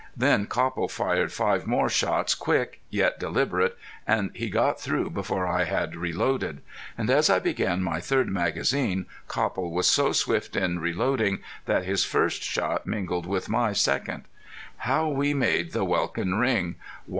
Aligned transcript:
Then 0.17 0.47
Copple 0.47 0.87
fired 0.87 1.31
five 1.31 1.67
more 1.67 1.87
shots, 1.87 2.33
quick, 2.33 2.81
yet 2.89 3.19
deliberate, 3.19 3.77
and 4.07 4.31
he 4.33 4.49
got 4.49 4.81
through 4.81 5.11
before 5.11 5.45
I 5.45 5.65
had 5.65 5.95
reloaded; 5.95 6.61
and 6.97 7.07
as 7.11 7.29
I 7.29 7.37
began 7.37 7.83
my 7.83 7.99
third 7.99 8.27
magazine 8.27 9.05
Copple 9.27 9.69
was 9.69 9.85
so 9.85 10.11
swift 10.11 10.55
in 10.55 10.79
reloading 10.79 11.37
that 11.67 11.85
his 11.85 12.03
first 12.03 12.41
shot 12.41 12.87
mingled 12.87 13.27
with 13.27 13.47
my 13.47 13.73
second. 13.73 14.23
How 14.77 15.07
we 15.07 15.35
made 15.35 15.71
the 15.71 15.85
welkin 15.85 16.33
ring! 16.33 16.77